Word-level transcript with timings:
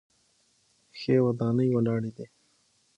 ښې 0.99 1.15
ودانۍ 1.25 1.67
ولاړې 1.71 2.11
دي. 2.17 2.25